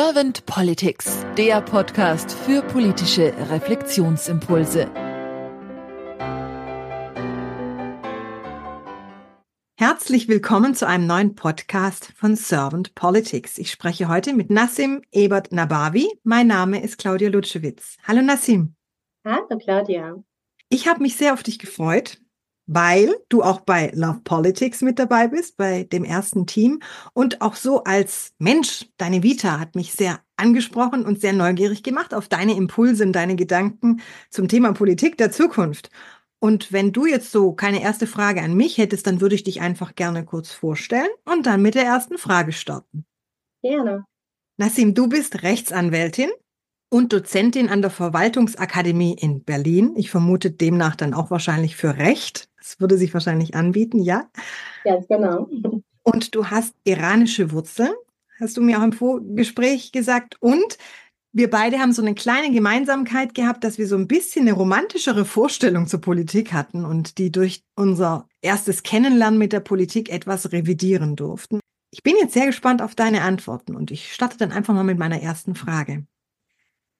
Servant 0.00 0.46
Politics, 0.46 1.26
der 1.36 1.60
Podcast 1.60 2.30
für 2.30 2.62
politische 2.62 3.34
Reflexionsimpulse. 3.50 4.88
Herzlich 9.76 10.28
willkommen 10.28 10.76
zu 10.76 10.86
einem 10.86 11.08
neuen 11.08 11.34
Podcast 11.34 12.12
von 12.14 12.36
Servant 12.36 12.94
Politics. 12.94 13.58
Ich 13.58 13.72
spreche 13.72 14.06
heute 14.06 14.34
mit 14.34 14.50
Nassim 14.50 15.02
Ebert 15.10 15.50
Nabavi. 15.50 16.06
Mein 16.22 16.46
Name 16.46 16.80
ist 16.80 16.98
Claudia 16.98 17.28
Lutschewitz. 17.28 17.96
Hallo 18.06 18.22
Nassim. 18.22 18.76
Hallo 19.24 19.58
Claudia. 19.58 20.14
Ich 20.68 20.86
habe 20.86 21.02
mich 21.02 21.16
sehr 21.16 21.32
auf 21.32 21.42
dich 21.42 21.58
gefreut, 21.58 22.20
weil 22.68 23.16
du 23.30 23.42
auch 23.42 23.62
bei 23.62 23.90
Love 23.94 24.20
Politics 24.22 24.82
mit 24.82 24.98
dabei 24.98 25.26
bist, 25.26 25.56
bei 25.56 25.84
dem 25.84 26.04
ersten 26.04 26.46
Team. 26.46 26.80
Und 27.14 27.40
auch 27.40 27.56
so 27.56 27.82
als 27.82 28.34
Mensch, 28.38 28.86
deine 28.98 29.22
Vita 29.22 29.58
hat 29.58 29.74
mich 29.74 29.92
sehr 29.92 30.20
angesprochen 30.36 31.04
und 31.04 31.20
sehr 31.20 31.32
neugierig 31.32 31.82
gemacht 31.82 32.14
auf 32.14 32.28
deine 32.28 32.54
Impulse 32.54 33.04
und 33.04 33.14
deine 33.14 33.36
Gedanken 33.36 34.00
zum 34.30 34.48
Thema 34.48 34.72
Politik 34.72 35.16
der 35.16 35.32
Zukunft. 35.32 35.90
Und 36.40 36.70
wenn 36.70 36.92
du 36.92 37.06
jetzt 37.06 37.32
so 37.32 37.52
keine 37.52 37.82
erste 37.82 38.06
Frage 38.06 38.42
an 38.42 38.54
mich 38.54 38.78
hättest, 38.78 39.06
dann 39.06 39.20
würde 39.20 39.34
ich 39.34 39.44
dich 39.44 39.60
einfach 39.60 39.94
gerne 39.94 40.24
kurz 40.24 40.52
vorstellen 40.52 41.08
und 41.24 41.46
dann 41.46 41.62
mit 41.62 41.74
der 41.74 41.84
ersten 41.84 42.18
Frage 42.18 42.52
starten. 42.52 43.06
Gerne. 43.62 44.04
Nassim, 44.58 44.94
du 44.94 45.08
bist 45.08 45.42
Rechtsanwältin 45.42 46.30
und 46.90 47.12
Dozentin 47.12 47.68
an 47.68 47.82
der 47.82 47.90
Verwaltungsakademie 47.90 49.16
in 49.18 49.42
Berlin. 49.42 49.94
Ich 49.96 50.10
vermute 50.10 50.50
demnach 50.50 50.96
dann 50.96 51.14
auch 51.14 51.30
wahrscheinlich 51.30 51.76
für 51.76 51.96
Recht. 51.96 52.48
Das 52.68 52.80
würde 52.80 52.98
sich 52.98 53.14
wahrscheinlich 53.14 53.54
anbieten, 53.54 53.98
ja? 53.98 54.28
Ganz 54.84 55.08
genau. 55.08 55.48
Und 56.02 56.34
du 56.34 56.46
hast 56.46 56.74
iranische 56.84 57.50
Wurzeln, 57.50 57.94
hast 58.38 58.58
du 58.58 58.60
mir 58.60 58.78
auch 58.78 58.82
im 58.82 58.92
Vorgespräch 58.92 59.90
gesagt. 59.90 60.36
Und 60.40 60.76
wir 61.32 61.48
beide 61.48 61.78
haben 61.78 61.92
so 61.92 62.02
eine 62.02 62.14
kleine 62.14 62.52
Gemeinsamkeit 62.52 63.34
gehabt, 63.34 63.64
dass 63.64 63.78
wir 63.78 63.86
so 63.86 63.96
ein 63.96 64.06
bisschen 64.06 64.42
eine 64.42 64.52
romantischere 64.52 65.24
Vorstellung 65.24 65.86
zur 65.86 66.02
Politik 66.02 66.52
hatten 66.52 66.84
und 66.84 67.16
die 67.16 67.32
durch 67.32 67.62
unser 67.74 68.28
erstes 68.42 68.82
Kennenlernen 68.82 69.38
mit 69.38 69.54
der 69.54 69.60
Politik 69.60 70.10
etwas 70.10 70.52
revidieren 70.52 71.16
durften. 71.16 71.60
Ich 71.90 72.02
bin 72.02 72.16
jetzt 72.20 72.34
sehr 72.34 72.46
gespannt 72.46 72.82
auf 72.82 72.94
deine 72.94 73.22
Antworten 73.22 73.74
und 73.74 73.90
ich 73.90 74.12
starte 74.12 74.36
dann 74.36 74.52
einfach 74.52 74.74
mal 74.74 74.84
mit 74.84 74.98
meiner 74.98 75.22
ersten 75.22 75.54
Frage. 75.54 76.04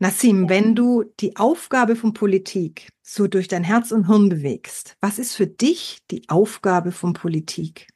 Nassim, 0.01 0.49
wenn 0.49 0.77
du 0.77 1.03
die 1.19 1.37
Aufgabe 1.37 1.97
von 1.97 2.13
Politik 2.13 2.89
so 3.03 3.27
durch 3.27 3.49
dein 3.49 3.65
Herz 3.65 3.91
und 3.91 4.07
Hirn 4.07 4.29
bewegst, 4.29 4.97
was 5.01 5.19
ist 5.19 5.35
für 5.35 5.49
dich 5.49 5.99
die 6.13 6.23
Aufgabe 6.29 6.93
von 6.93 7.15
Politik? 7.15 7.89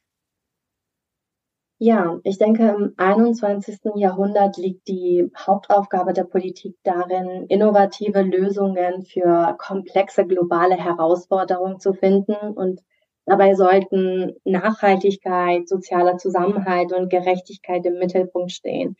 Ja, 1.79 2.19
ich 2.25 2.37
denke, 2.37 2.67
im 2.77 2.93
21. 2.97 3.79
Jahrhundert 3.95 4.57
liegt 4.57 4.87
die 4.89 5.31
Hauptaufgabe 5.37 6.11
der 6.11 6.25
Politik 6.25 6.75
darin, 6.83 7.45
innovative 7.47 8.21
Lösungen 8.21 9.03
für 9.03 9.55
komplexe 9.57 10.25
globale 10.25 10.75
Herausforderungen 10.75 11.79
zu 11.79 11.93
finden. 11.93 12.35
Und 12.35 12.81
dabei 13.25 13.53
sollten 13.55 14.33
Nachhaltigkeit, 14.43 15.69
sozialer 15.69 16.17
Zusammenhalt 16.17 16.91
und 16.91 17.09
Gerechtigkeit 17.09 17.85
im 17.85 17.97
Mittelpunkt 17.97 18.51
stehen. 18.51 18.97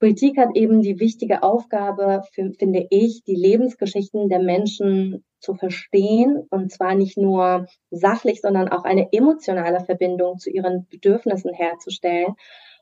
Politik 0.00 0.38
hat 0.38 0.56
eben 0.56 0.80
die 0.80 0.98
wichtige 0.98 1.42
Aufgabe, 1.42 2.22
finde 2.32 2.86
ich, 2.88 3.22
die 3.22 3.34
Lebensgeschichten 3.34 4.30
der 4.30 4.40
Menschen 4.40 5.24
zu 5.40 5.54
verstehen 5.54 6.42
und 6.48 6.72
zwar 6.72 6.94
nicht 6.94 7.18
nur 7.18 7.66
sachlich, 7.90 8.40
sondern 8.40 8.70
auch 8.70 8.84
eine 8.84 9.12
emotionale 9.12 9.80
Verbindung 9.80 10.38
zu 10.38 10.48
ihren 10.50 10.86
Bedürfnissen 10.88 11.52
herzustellen. 11.52 12.34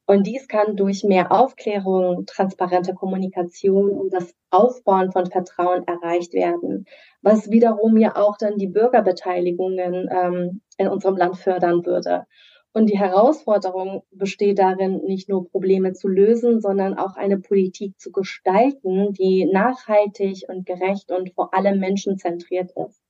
Und 0.07 0.29
dies 0.29 0.47
kann 0.47 0.77
durch 0.77 1.03
mehr 1.03 1.33
Aufklärung, 1.33 2.25
transparente 2.25 2.95
Kommunikation 2.95 3.91
und 3.91 4.15
das 4.15 4.33
Aufbauen 4.51 5.11
von 5.11 5.27
Vertrauen 5.27 5.87
erreicht 5.87 6.33
werden, 6.33 6.87
was 7.21 7.51
wiederum 7.51 7.97
ja 7.97 8.15
auch 8.17 8.39
dann 8.39 8.59
die 8.59 8.69
Bürgerbeteiligungen 8.69 10.09
ähm, 10.11 10.63
in 10.79 10.89
unserem 10.89 11.17
Land 11.17 11.37
fördern 11.37 11.85
würde. 11.85 12.27
Und 12.79 12.87
die 12.87 12.99
Herausforderung 12.99 14.05
besteht 14.13 14.61
darin, 14.61 15.03
nicht 15.05 15.29
nur 15.29 15.51
Probleme 15.51 15.95
zu 15.95 16.07
lösen, 16.07 16.61
sondern 16.61 16.97
auch 16.97 17.17
eine 17.17 17.37
Politik 17.37 17.99
zu 17.99 18.13
gestalten, 18.13 19.13
die 19.15 19.47
nachhaltig 19.53 20.45
und 20.47 20.65
gerecht 20.65 21.11
und 21.11 21.35
vor 21.35 21.53
allem 21.53 21.81
menschenzentriert 21.81 22.71
ist. 22.87 23.03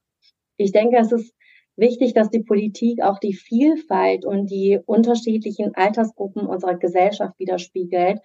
Ich 0.57 0.73
denke, 0.73 0.97
es 0.97 1.13
ist 1.13 1.35
wichtig, 1.77 2.15
dass 2.15 2.31
die 2.31 2.43
Politik 2.43 3.03
auch 3.03 3.19
die 3.19 3.35
Vielfalt 3.35 4.25
und 4.25 4.47
die 4.47 4.79
unterschiedlichen 4.87 5.75
Altersgruppen 5.75 6.47
unserer 6.47 6.77
Gesellschaft 6.77 7.39
widerspiegelt, 7.39 8.21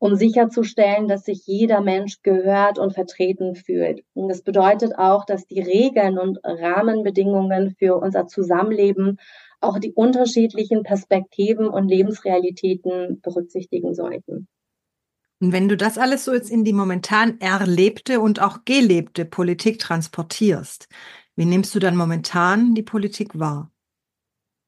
um 0.00 0.16
sicherzustellen, 0.16 1.06
dass 1.06 1.26
sich 1.26 1.46
jeder 1.46 1.80
Mensch 1.80 2.22
gehört 2.22 2.80
und 2.80 2.92
vertreten 2.92 3.54
fühlt. 3.54 4.02
Und 4.14 4.28
das 4.28 4.42
bedeutet 4.42 4.98
auch, 4.98 5.24
dass 5.26 5.46
die 5.46 5.60
Regeln 5.60 6.18
und 6.18 6.40
Rahmenbedingungen 6.42 7.76
für 7.78 7.98
unser 7.98 8.26
Zusammenleben 8.26 9.20
auch 9.62 9.78
die 9.78 9.92
unterschiedlichen 9.92 10.82
Perspektiven 10.82 11.66
und 11.68 11.88
Lebensrealitäten 11.88 13.20
berücksichtigen 13.20 13.94
sollten. 13.94 14.48
Und 15.40 15.52
wenn 15.52 15.68
du 15.68 15.76
das 15.76 15.98
alles 15.98 16.24
so 16.24 16.32
jetzt 16.32 16.50
in 16.50 16.62
die 16.64 16.72
momentan 16.72 17.40
erlebte 17.40 18.20
und 18.20 18.40
auch 18.40 18.64
gelebte 18.64 19.24
Politik 19.24 19.80
transportierst, 19.80 20.88
wie 21.34 21.46
nimmst 21.46 21.74
du 21.74 21.80
dann 21.80 21.96
momentan 21.96 22.74
die 22.74 22.82
Politik 22.82 23.38
wahr? 23.38 23.72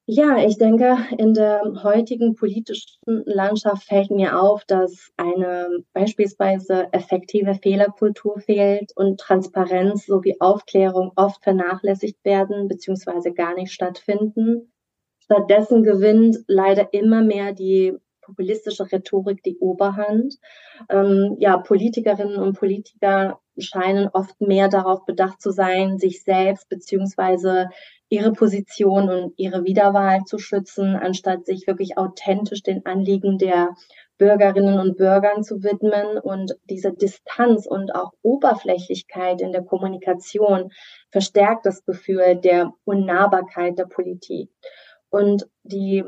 Ja, 0.06 0.36
ich 0.36 0.58
denke, 0.58 0.98
in 1.16 1.32
der 1.32 1.62
heutigen 1.82 2.34
politischen 2.34 3.22
Landschaft 3.24 3.84
fällt 3.84 4.10
mir 4.10 4.38
auf, 4.38 4.62
dass 4.66 5.10
eine 5.16 5.68
beispielsweise 5.94 6.92
effektive 6.92 7.54
Fehlerkultur 7.54 8.38
fehlt 8.40 8.92
und 8.96 9.18
Transparenz 9.18 10.04
sowie 10.04 10.36
Aufklärung 10.40 11.12
oft 11.16 11.42
vernachlässigt 11.42 12.22
werden 12.22 12.68
bzw. 12.68 13.30
gar 13.30 13.54
nicht 13.54 13.72
stattfinden. 13.72 14.73
Stattdessen 15.24 15.82
gewinnt 15.82 16.38
leider 16.46 16.92
immer 16.92 17.22
mehr 17.22 17.52
die 17.52 17.96
populistische 18.20 18.90
Rhetorik 18.90 19.42
die 19.42 19.58
Oberhand. 19.58 20.36
Ähm, 20.88 21.36
ja, 21.38 21.58
Politikerinnen 21.58 22.36
und 22.36 22.58
Politiker 22.58 23.40
scheinen 23.58 24.08
oft 24.08 24.40
mehr 24.40 24.68
darauf 24.68 25.04
bedacht 25.04 25.40
zu 25.40 25.50
sein, 25.50 25.98
sich 25.98 26.22
selbst 26.22 26.68
beziehungsweise 26.68 27.68
ihre 28.08 28.32
Position 28.32 29.08
und 29.08 29.34
ihre 29.36 29.64
Wiederwahl 29.64 30.24
zu 30.24 30.38
schützen, 30.38 30.96
anstatt 30.96 31.46
sich 31.46 31.66
wirklich 31.66 31.96
authentisch 31.98 32.62
den 32.62 32.84
Anliegen 32.86 33.38
der 33.38 33.74
Bürgerinnen 34.18 34.78
und 34.78 34.96
Bürgern 34.96 35.42
zu 35.42 35.62
widmen. 35.62 36.18
Und 36.18 36.54
diese 36.70 36.92
Distanz 36.92 37.66
und 37.66 37.94
auch 37.94 38.12
Oberflächlichkeit 38.22 39.40
in 39.40 39.52
der 39.52 39.62
Kommunikation 39.62 40.70
verstärkt 41.10 41.66
das 41.66 41.84
Gefühl 41.84 42.36
der 42.36 42.72
Unnahbarkeit 42.84 43.78
der 43.78 43.86
Politik. 43.86 44.50
Und 45.14 45.46
die 45.62 46.02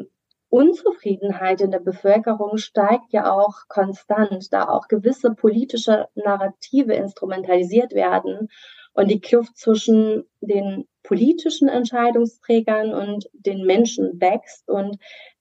Unzufriedenheit 0.48 1.60
in 1.60 1.70
der 1.70 1.78
Bevölkerung 1.78 2.56
steigt 2.56 3.12
ja 3.12 3.30
auch 3.30 3.68
konstant, 3.68 4.52
da 4.52 4.68
auch 4.68 4.88
gewisse 4.88 5.32
politische 5.32 6.08
Narrative 6.16 6.92
instrumentalisiert 6.92 7.92
werden 7.92 8.48
und 8.94 9.08
die 9.08 9.20
Kluft 9.20 9.56
zwischen 9.56 10.24
den 10.40 10.88
politischen 11.04 11.68
Entscheidungsträgern 11.68 12.92
und 12.92 13.30
den 13.32 13.64
Menschen 13.64 14.20
wächst. 14.20 14.68
Und 14.68 14.96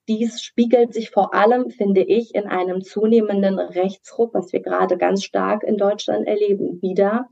dies 0.06 0.42
spiegelt 0.42 0.94
sich 0.94 1.10
vor 1.10 1.34
allem, 1.34 1.70
finde 1.70 2.02
ich, 2.02 2.36
in 2.36 2.46
einem 2.46 2.82
zunehmenden 2.82 3.58
Rechtsruck, 3.58 4.32
was 4.32 4.52
wir 4.52 4.60
gerade 4.60 4.96
ganz 4.96 5.24
stark 5.24 5.64
in 5.64 5.76
Deutschland 5.76 6.28
erleben, 6.28 6.80
wieder. 6.82 7.26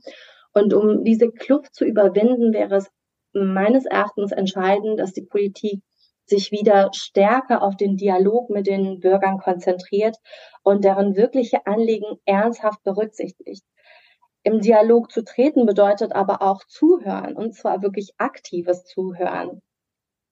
Und 0.53 0.73
um 0.73 1.05
diese 1.05 1.31
Kluft 1.31 1.73
zu 1.73 1.85
überwinden, 1.85 2.51
wäre 2.51 2.75
es 2.75 2.91
meines 3.31 3.85
Erachtens 3.85 4.33
entscheidend, 4.33 4.99
dass 4.99 5.13
die 5.13 5.21
Politik 5.21 5.81
sich 6.25 6.51
wieder 6.51 6.89
stärker 6.93 7.61
auf 7.61 7.75
den 7.75 7.97
Dialog 7.97 8.49
mit 8.49 8.67
den 8.67 8.99
Bürgern 8.99 9.37
konzentriert 9.37 10.17
und 10.63 10.83
deren 10.83 11.15
wirkliche 11.15 11.65
Anliegen 11.65 12.17
ernsthaft 12.25 12.83
berücksichtigt. 12.83 13.63
Im 14.43 14.59
Dialog 14.59 15.11
zu 15.11 15.23
treten 15.23 15.65
bedeutet 15.65 16.13
aber 16.13 16.41
auch 16.41 16.63
zuhören 16.67 17.35
und 17.35 17.55
zwar 17.55 17.81
wirklich 17.81 18.13
aktives 18.17 18.85
Zuhören. 18.85 19.61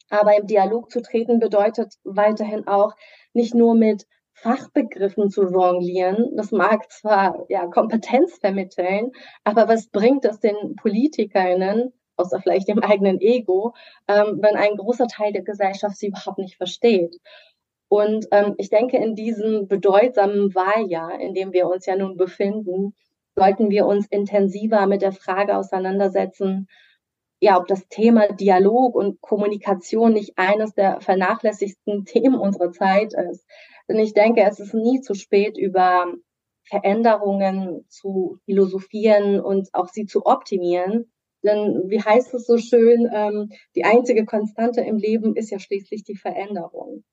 Aber 0.10 0.38
im 0.38 0.46
Dialog 0.46 0.92
zu 0.92 1.02
treten 1.02 1.40
bedeutet 1.40 1.96
weiterhin 2.04 2.68
auch 2.68 2.94
nicht 3.34 3.56
nur 3.56 3.74
mit 3.74 4.06
Fachbegriffen 4.34 5.30
zu 5.30 5.44
jonglieren. 5.44 6.36
Das 6.36 6.52
mag 6.52 6.92
zwar 6.92 7.46
ja 7.50 7.66
Kompetenz 7.68 8.38
vermitteln, 8.38 9.12
aber 9.44 9.68
was 9.68 9.88
bringt 9.88 10.26
es 10.26 10.40
den 10.40 10.76
Politikerinnen, 10.76 11.94
außer 12.18 12.40
vielleicht 12.42 12.68
dem 12.68 12.80
eigenen 12.80 13.20
Ego, 13.22 13.74
ähm, 14.08 14.40
wenn 14.42 14.56
ein 14.56 14.78
großer 14.78 15.08
Teil 15.08 15.34
der 15.34 15.44
Gesellschaft 15.44 15.98
sie 15.98 16.08
überhaupt 16.08 16.38
nicht 16.38 16.58
versteht. 16.58 17.20
Und 17.90 18.28
ähm, 18.32 18.56
ich 18.58 18.70
denke, 18.70 18.98
in 18.98 19.16
diesem 19.16 19.68
bedeutsamen 19.68 20.56
Wahljahr, 20.56 21.20
in 21.20 21.34
dem 21.34 21.54
wir 21.54 21.68
uns 21.68 21.86
ja 21.86 21.96
nun 21.96 22.18
befinden, 22.18 22.96
sollten 23.36 23.70
wir 23.70 23.86
uns 23.86 24.08
intensiver 24.08 24.88
mit 24.88 25.02
der 25.02 25.12
Frage 25.12 25.58
auseinandersetzen, 25.58 26.68
ja, 27.40 27.60
ob 27.60 27.68
das 27.68 27.88
Thema 27.90 28.32
Dialog 28.32 28.96
und 28.96 29.20
Kommunikation 29.22 30.14
nicht 30.14 30.38
eines 30.38 30.74
der 30.74 31.02
vernachlässigsten 31.02 32.06
Themen 32.06 32.40
unserer 32.40 32.72
Zeit 32.72 33.14
ist. 33.14 33.46
Denn 33.88 34.00
ich 34.00 34.14
denke, 34.14 34.42
es 34.44 34.60
ist 34.60 34.74
nie 34.74 35.02
zu 35.02 35.14
spät, 35.14 35.58
über 35.58 36.08
Veränderungen 36.64 37.86
zu 37.90 38.40
philosophieren 38.46 39.42
und 39.42 39.70
auch 39.74 39.90
sie 39.90 40.06
zu 40.06 40.26
optimieren. 40.26 41.12
Denn 41.44 41.84
wie 41.88 42.02
heißt 42.02 42.34
es 42.34 42.46
so 42.46 42.58
schön, 42.58 43.10
ähm, 43.14 43.50
die 43.76 43.84
einzige 43.84 44.26
Konstante 44.26 44.82
im 44.82 44.98
Leben 44.98 45.36
ist 45.36 45.52
ja 45.52 45.60
schließlich 45.60 46.04
die 46.04 46.16
Veränderung. 46.16 47.04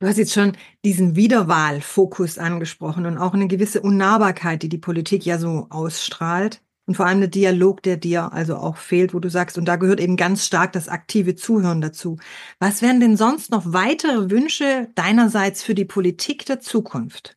Du 0.00 0.06
hast 0.08 0.16
jetzt 0.16 0.32
schon 0.32 0.56
diesen 0.82 1.14
Wiederwahlfokus 1.14 2.38
angesprochen 2.38 3.04
und 3.04 3.18
auch 3.18 3.34
eine 3.34 3.48
gewisse 3.48 3.82
Unnahbarkeit, 3.82 4.62
die 4.62 4.70
die 4.70 4.78
Politik 4.78 5.26
ja 5.26 5.36
so 5.36 5.66
ausstrahlt. 5.68 6.62
Und 6.86 6.94
vor 6.94 7.06
allem 7.06 7.20
der 7.20 7.28
Dialog, 7.28 7.82
der 7.82 7.98
dir 7.98 8.32
also 8.32 8.56
auch 8.56 8.78
fehlt, 8.78 9.12
wo 9.12 9.20
du 9.20 9.28
sagst, 9.28 9.58
und 9.58 9.66
da 9.66 9.76
gehört 9.76 10.00
eben 10.00 10.16
ganz 10.16 10.46
stark 10.46 10.72
das 10.72 10.88
aktive 10.88 11.36
Zuhören 11.36 11.82
dazu. 11.82 12.16
Was 12.58 12.80
wären 12.80 12.98
denn 12.98 13.16
sonst 13.16 13.50
noch 13.50 13.62
weitere 13.66 14.30
Wünsche 14.30 14.88
deinerseits 14.94 15.62
für 15.62 15.74
die 15.74 15.84
Politik 15.84 16.46
der 16.46 16.60
Zukunft? 16.60 17.36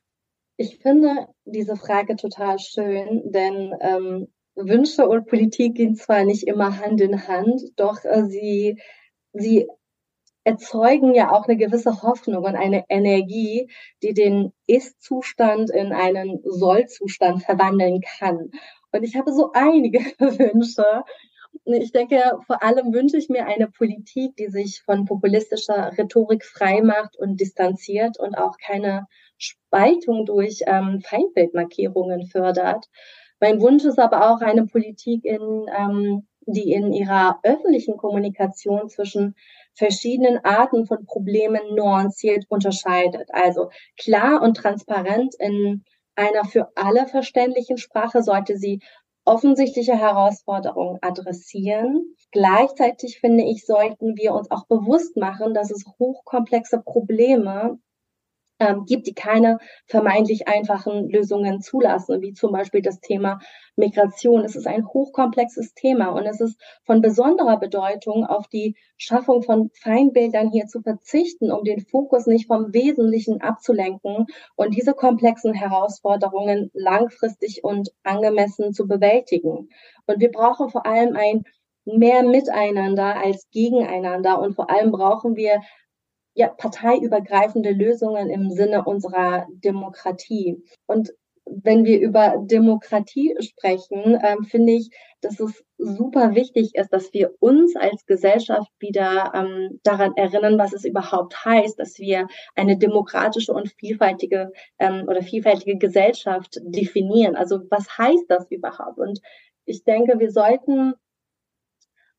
Ich 0.56 0.80
finde 0.80 1.28
diese 1.46 1.76
Frage 1.76 2.16
total 2.16 2.58
schön, 2.60 3.24
denn 3.26 3.74
ähm, 3.82 4.28
Wünsche 4.56 5.08
und 5.08 5.28
Politik 5.28 5.76
gehen 5.76 5.96
zwar 5.96 6.24
nicht 6.24 6.48
immer 6.48 6.80
Hand 6.80 7.02
in 7.02 7.28
Hand, 7.28 7.62
doch 7.76 8.04
äh, 8.04 8.26
sie, 8.26 8.80
sie 9.34 9.68
erzeugen 10.44 11.16
ja 11.16 11.32
auch 11.32 11.48
eine 11.48 11.58
gewisse 11.58 12.04
Hoffnung 12.04 12.44
und 12.44 12.56
eine 12.56 12.86
Energie, 12.90 13.70
die 14.02 14.14
den 14.14 14.52
Ist-Zustand 14.68 15.70
in 15.70 15.94
einen 15.94 16.42
Soll-Zustand 16.44 17.44
verwandeln 17.44 18.02
kann. 18.02 18.52
Und 18.92 19.04
ich 19.04 19.16
habe 19.16 19.32
so 19.32 19.52
einige 19.54 20.00
Wünsche. 20.20 21.04
Ich 21.66 21.92
denke, 21.92 22.40
vor 22.46 22.64
allem 22.64 22.94
wünsche 22.94 23.18
ich 23.18 23.30
mir 23.30 23.46
eine 23.46 23.68
Politik, 23.68 24.36
die 24.36 24.48
sich 24.48 24.82
von 24.84 25.06
populistischer 25.06 25.98
Rhetorik 25.98 26.44
frei 26.44 26.82
macht 26.82 27.16
und 27.16 27.40
distanziert 27.40 28.20
und 28.20 28.36
auch 28.36 28.58
keine 28.58 29.08
Spaltung 29.38 30.26
durch 30.26 30.62
ähm, 30.66 31.02
Feindbildmarkierungen 31.02 32.26
fördert. 32.26 32.90
Mein 33.44 33.60
Wunsch 33.60 33.84
ist 33.84 34.00
aber 34.00 34.32
auch 34.32 34.40
eine 34.40 34.66
Politik, 34.68 35.26
in, 35.26 35.66
ähm, 35.78 36.26
die 36.46 36.72
in 36.72 36.94
ihrer 36.94 37.42
öffentlichen 37.44 37.98
Kommunikation 37.98 38.88
zwischen 38.88 39.36
verschiedenen 39.74 40.38
Arten 40.46 40.86
von 40.86 41.06
Problemen 41.06 41.76
nuanciert 41.76 42.46
unterscheidet. 42.48 43.28
Also 43.34 43.70
klar 44.00 44.42
und 44.42 44.56
transparent 44.56 45.36
in 45.40 45.84
einer 46.16 46.46
für 46.46 46.70
alle 46.76 47.06
verständlichen 47.08 47.78
Sprache 47.78 48.24
sollte 48.24 48.58
sie 48.58 48.80
offensichtliche 49.26 49.98
Herausforderungen 49.98 51.00
adressieren. 51.02 52.16
Gleichzeitig 52.32 53.20
finde 53.20 53.44
ich, 53.44 53.66
sollten 53.66 54.16
wir 54.16 54.36
uns 54.36 54.50
auch 54.52 54.68
bewusst 54.68 55.18
machen, 55.18 55.54
dass 55.54 55.70
es 55.70 55.84
hochkomplexe 56.00 56.82
Probleme 56.82 57.78
ähm, 58.64 58.86
gibt, 58.86 59.08
die 59.08 59.14
keine 59.14 59.60
vermeintlich 59.86 60.48
einfachen 60.48 61.10
Lösungen 61.10 61.62
zulassen, 61.62 62.22
wie 62.22 62.34
zum 62.34 62.52
Beispiel 62.52 62.82
das 62.82 63.00
Thema 63.00 63.40
Migration. 63.76 64.46
Es 64.46 64.56
ist 64.56 64.68
ein 64.68 64.88
hochkomplexes 64.88 65.74
Thema 65.74 66.10
und 66.10 66.26
es 66.26 66.40
ist 66.40 66.60
von 66.86 67.02
besonderer 67.02 67.58
Bedeutung, 67.58 68.26
auf 68.26 68.48
die 68.48 68.76
Schaffung 68.98 69.44
von 69.44 69.70
Feindbildern 69.82 70.52
hier 70.52 70.68
zu 70.68 70.82
verzichten, 70.82 71.52
um 71.52 71.64
den 71.64 71.82
Fokus 71.82 72.26
nicht 72.26 72.48
vom 72.48 72.74
Wesentlichen 72.74 73.42
abzulenken 73.42 74.28
und 74.56 74.76
diese 74.76 74.94
komplexen 74.94 75.54
Herausforderungen 75.54 76.72
langfristig 76.74 77.64
und 77.64 77.92
angemessen 78.04 78.74
zu 78.74 78.88
bewältigen. 78.88 79.70
Und 80.06 80.20
wir 80.20 80.32
brauchen 80.32 80.70
vor 80.70 80.86
allem 80.86 81.16
ein 81.16 81.44
mehr 81.86 82.24
Miteinander 82.24 83.18
als 83.18 83.50
Gegeneinander 83.52 84.40
und 84.40 84.54
vor 84.56 84.70
allem 84.70 84.92
brauchen 84.92 85.36
wir 85.36 85.62
ja, 86.36 86.48
parteiübergreifende 86.50 87.72
Lösungen 87.72 88.30
im 88.30 88.50
Sinne 88.50 88.86
unserer 88.86 89.48
Demokratie. 89.52 90.64
Und 90.88 91.14
wenn 91.46 91.84
wir 91.84 92.00
über 92.00 92.36
Demokratie 92.40 93.36
sprechen, 93.42 94.18
ähm, 94.24 94.44
finde 94.46 94.74
ich, 94.74 94.90
dass 95.22 95.40
es 95.40 95.64
super 95.78 96.36
wichtig 96.36 96.72
ist, 96.76 96.90
dass 96.92 97.14
wir 97.14 97.34
uns 97.40 97.76
als 97.76 98.06
Gesellschaft 98.06 98.72
wieder 98.80 99.32
ähm, 99.36 99.80
daran 99.84 100.14
erinnern, 100.16 100.58
was 100.58 100.74
es 100.74 100.86
überhaupt 100.86 101.44
heißt, 101.46 101.78
dass 101.80 102.00
wir 102.00 102.28
eine 102.56 102.78
demokratische 102.78 103.54
und 103.54 103.74
vielfältige 103.78 104.52
ähm, 104.80 105.06
oder 105.08 105.22
vielfältige 105.22 105.78
Gesellschaft 105.78 106.60
definieren. 106.64 107.36
Also 107.36 107.60
was 107.70 107.98
heißt 107.98 108.26
das 108.30 108.50
überhaupt? 108.50 109.00
Und 109.00 109.20
ich 109.66 109.84
denke, 109.84 110.20
wir 110.20 110.32
sollten 110.32 110.94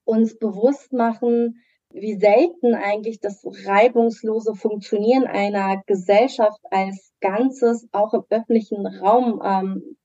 uns 0.04 0.38
bewusst 0.38 0.92
machen, 0.92 1.62
wie 1.94 2.18
selten 2.18 2.74
eigentlich 2.74 3.20
das 3.20 3.44
reibungslose 3.66 4.54
Funktionieren 4.54 5.26
einer 5.26 5.82
Gesellschaft 5.86 6.60
als 6.70 7.12
Ganzes 7.20 7.88
auch 7.92 8.12
im 8.14 8.24
öffentlichen 8.30 8.86
Raum 8.86 9.40
ähm, 9.44 9.96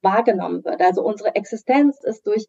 wahrgenommen 0.00 0.64
wird. 0.64 0.80
Also 0.80 1.02
unsere 1.04 1.34
Existenz 1.34 2.02
ist 2.02 2.26
durch 2.26 2.46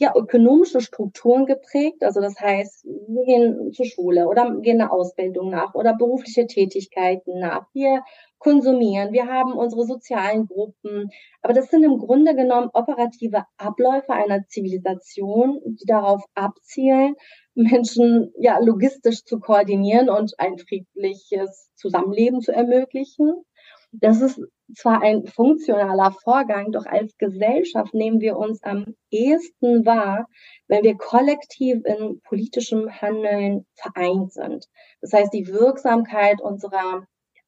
ja, 0.00 0.14
ökonomische 0.16 0.80
Strukturen 0.80 1.44
geprägt. 1.44 2.02
Also 2.02 2.22
das 2.22 2.40
heißt, 2.40 2.84
wir 2.84 3.24
gehen 3.26 3.72
zur 3.72 3.84
Schule 3.84 4.28
oder 4.28 4.56
gehen 4.60 4.80
eine 4.80 4.90
Ausbildung 4.90 5.50
nach 5.50 5.74
oder 5.74 5.94
berufliche 5.94 6.46
Tätigkeiten 6.46 7.38
nach. 7.38 7.66
Wir 7.74 8.02
konsumieren, 8.38 9.12
wir 9.12 9.26
haben 9.26 9.52
unsere 9.52 9.84
sozialen 9.84 10.46
Gruppen. 10.46 11.10
Aber 11.42 11.52
das 11.52 11.68
sind 11.68 11.84
im 11.84 11.98
Grunde 11.98 12.34
genommen 12.34 12.70
operative 12.72 13.44
Abläufe 13.58 14.14
einer 14.14 14.46
Zivilisation, 14.48 15.60
die 15.66 15.84
darauf 15.86 16.24
abzielen, 16.34 17.14
Menschen 17.62 18.32
ja 18.38 18.58
logistisch 18.58 19.24
zu 19.24 19.40
koordinieren 19.40 20.08
und 20.08 20.38
ein 20.38 20.58
friedliches 20.58 21.70
Zusammenleben 21.76 22.40
zu 22.40 22.52
ermöglichen. 22.52 23.44
Das 23.92 24.20
ist 24.20 24.40
zwar 24.76 25.02
ein 25.02 25.26
funktionaler 25.26 26.12
Vorgang, 26.12 26.70
doch 26.70 26.86
als 26.86 27.16
Gesellschaft 27.18 27.92
nehmen 27.92 28.20
wir 28.20 28.36
uns 28.36 28.62
am 28.62 28.94
ehesten 29.10 29.84
wahr, 29.84 30.28
wenn 30.68 30.84
wir 30.84 30.96
kollektiv 30.96 31.84
in 31.84 32.20
politischem 32.22 32.88
Handeln 32.88 33.66
vereint 33.74 34.32
sind. 34.32 34.66
Das 35.00 35.12
heißt, 35.12 35.32
die 35.32 35.48
Wirksamkeit 35.48 36.40
unserer 36.40 37.04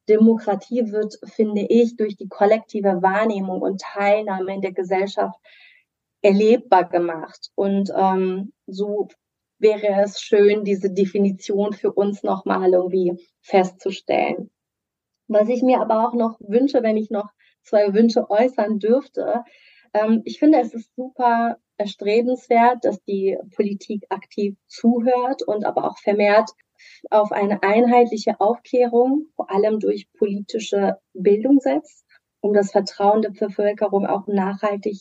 Demokratie 0.09 0.91
wird, 0.91 1.17
finde 1.23 1.61
ich, 1.61 1.95
durch 1.95 2.17
die 2.17 2.27
kollektive 2.27 3.01
Wahrnehmung 3.01 3.61
und 3.61 3.79
Teilnahme 3.79 4.55
in 4.55 4.61
der 4.61 4.73
Gesellschaft 4.73 5.39
erlebbar 6.21 6.89
gemacht. 6.89 7.51
Und 7.55 7.91
ähm, 7.95 8.51
so 8.67 9.07
wäre 9.63 10.03
es 10.03 10.21
schön, 10.21 10.63
diese 10.63 10.91
Definition 10.91 11.73
für 11.73 11.91
uns 11.91 12.21
nochmal 12.21 12.73
irgendwie 12.73 13.13
festzustellen. 13.41 14.51
Was 15.27 15.49
ich 15.49 15.63
mir 15.63 15.81
aber 15.81 16.07
auch 16.07 16.13
noch 16.13 16.37
wünsche, 16.39 16.83
wenn 16.83 16.97
ich 16.97 17.09
noch 17.09 17.29
zwei 17.63 17.93
Wünsche 17.93 18.29
äußern 18.29 18.77
dürfte, 18.77 19.43
ähm, 19.93 20.21
ich 20.25 20.37
finde, 20.37 20.59
es 20.59 20.73
ist 20.73 20.93
super 20.95 21.57
erstrebenswert, 21.77 22.85
dass 22.85 23.01
die 23.03 23.37
Politik 23.55 24.05
aktiv 24.09 24.55
zuhört 24.67 25.41
und 25.41 25.65
aber 25.65 25.85
auch 25.85 25.97
vermehrt 25.97 26.51
auf 27.09 27.31
eine 27.31 27.63
einheitliche 27.63 28.39
Aufklärung, 28.39 29.27
vor 29.35 29.49
allem 29.49 29.79
durch 29.79 30.11
politische 30.13 30.97
Bildung 31.13 31.59
setzt, 31.59 32.05
um 32.41 32.53
das 32.53 32.71
Vertrauen 32.71 33.21
der 33.21 33.31
Bevölkerung 33.31 34.05
auch 34.05 34.27
nachhaltig 34.27 34.97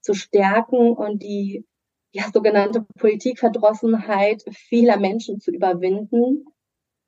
zu 0.00 0.14
stärken 0.14 0.92
und 0.92 1.22
die 1.22 1.66
ja, 2.14 2.30
sogenannte 2.32 2.86
Politikverdrossenheit 2.96 4.44
vieler 4.52 4.98
Menschen 4.98 5.40
zu 5.40 5.50
überwinden. 5.50 6.46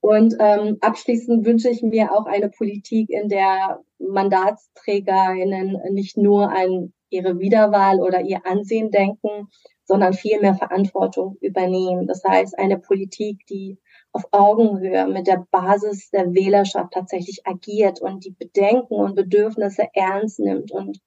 Und 0.00 0.34
ähm, 0.40 0.78
abschließend 0.80 1.46
wünsche 1.46 1.70
ich 1.70 1.82
mir 1.82 2.12
auch 2.12 2.26
eine 2.26 2.48
Politik, 2.50 3.10
in 3.10 3.28
der 3.28 3.80
Mandatsträgerinnen 3.98 5.80
nicht 5.92 6.16
nur 6.16 6.50
an 6.50 6.92
ihre 7.08 7.38
Wiederwahl 7.38 8.00
oder 8.00 8.22
ihr 8.22 8.44
Ansehen 8.46 8.90
denken, 8.90 9.48
sondern 9.84 10.12
viel 10.12 10.40
mehr 10.40 10.54
Verantwortung 10.54 11.36
übernehmen. 11.40 12.08
Das 12.08 12.24
heißt, 12.24 12.58
eine 12.58 12.78
Politik, 12.78 13.46
die 13.46 13.78
auf 14.10 14.24
Augenhöhe 14.32 15.06
mit 15.06 15.28
der 15.28 15.46
Basis 15.52 16.10
der 16.10 16.34
Wählerschaft 16.34 16.94
tatsächlich 16.94 17.46
agiert 17.46 18.00
und 18.00 18.24
die 18.24 18.32
Bedenken 18.32 18.94
und 18.94 19.14
Bedürfnisse 19.14 19.86
ernst 19.94 20.40
nimmt 20.40 20.72
und 20.72 20.98